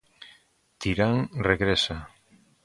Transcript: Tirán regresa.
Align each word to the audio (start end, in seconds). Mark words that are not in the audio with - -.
Tirán 0.81 1.17
regresa. 1.47 1.97